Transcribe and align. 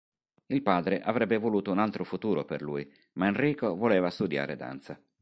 Il 0.47 0.63
padre 0.63 0.99
avrebbe 0.99 1.37
voluto 1.37 1.69
un 1.71 1.77
altro 1.77 2.03
futuro 2.03 2.43
per 2.43 2.63
lui 2.63 2.91
ma 3.19 3.27
Enrico 3.27 3.75
voleva 3.75 4.09
studiare 4.09 4.55
danza. 4.55 4.99